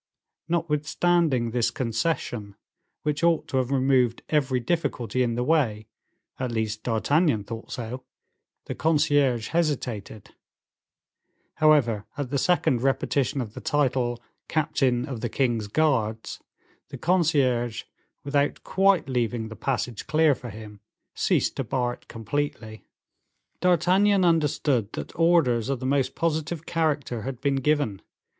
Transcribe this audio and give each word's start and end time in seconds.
Notwithstanding 0.49 1.51
this 1.51 1.69
concession, 1.69 2.55
which 3.03 3.23
ought 3.23 3.47
to 3.49 3.57
have 3.57 3.69
removed 3.69 4.23
every 4.29 4.59
difficulty 4.59 5.21
in 5.21 5.35
the 5.35 5.43
way, 5.43 5.85
at 6.39 6.51
least 6.51 6.81
D'Artagnan 6.81 7.43
thought 7.43 7.71
so, 7.71 8.03
the 8.65 8.73
concierge 8.73 9.49
hesitated; 9.49 10.31
however, 11.57 12.05
at 12.17 12.31
the 12.31 12.39
second 12.39 12.81
repetition 12.81 13.41
of 13.41 13.53
the 13.53 13.61
title, 13.61 14.19
captain 14.47 15.07
of 15.07 15.21
the 15.21 15.29
king's 15.29 15.67
guards, 15.67 16.39
the 16.89 16.97
concierge, 16.97 17.83
without 18.23 18.63
quite 18.63 19.07
leaving 19.07 19.49
the 19.49 19.55
passage 19.55 20.07
clear 20.07 20.33
for 20.33 20.49
him, 20.49 20.79
ceased 21.13 21.55
to 21.57 21.63
bar 21.63 21.93
it 21.93 22.07
completely. 22.07 22.83
D'Artagnan 23.59 24.25
understood 24.25 24.93
that 24.93 25.15
orders 25.15 25.69
of 25.69 25.79
the 25.79 25.85
most 25.85 26.15
positive 26.15 26.65
character 26.65 27.21
had 27.21 27.39
been 27.39 27.57
given. 27.57 28.01